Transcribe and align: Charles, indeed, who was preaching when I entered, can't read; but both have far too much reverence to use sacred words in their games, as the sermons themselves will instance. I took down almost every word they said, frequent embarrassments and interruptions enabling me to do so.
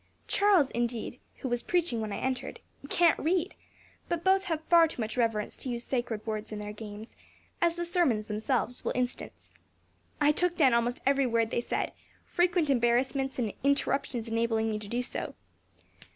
Charles, 0.27 0.71
indeed, 0.71 1.19
who 1.41 1.47
was 1.47 1.61
preaching 1.61 2.01
when 2.01 2.11
I 2.11 2.17
entered, 2.17 2.59
can't 2.89 3.19
read; 3.19 3.53
but 4.09 4.23
both 4.23 4.45
have 4.45 4.63
far 4.63 4.87
too 4.87 4.99
much 4.99 5.15
reverence 5.15 5.55
to 5.57 5.69
use 5.69 5.83
sacred 5.83 6.25
words 6.25 6.51
in 6.51 6.57
their 6.57 6.73
games, 6.73 7.15
as 7.61 7.75
the 7.75 7.85
sermons 7.85 8.25
themselves 8.25 8.83
will 8.83 8.93
instance. 8.95 9.53
I 10.19 10.31
took 10.31 10.57
down 10.57 10.73
almost 10.73 11.01
every 11.05 11.27
word 11.27 11.51
they 11.51 11.61
said, 11.61 11.91
frequent 12.25 12.71
embarrassments 12.71 13.37
and 13.37 13.53
interruptions 13.63 14.27
enabling 14.27 14.71
me 14.71 14.79
to 14.79 14.87
do 14.87 15.03
so. 15.03 15.35